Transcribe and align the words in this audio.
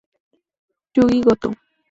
Yuji 0.93 1.19
Goto 1.25 1.49